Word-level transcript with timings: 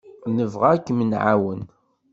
Nebɣa 0.35 0.67
ad 0.73 0.81
kem-nɛawen. 0.85 1.61